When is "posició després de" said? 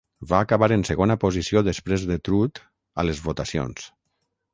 1.23-2.17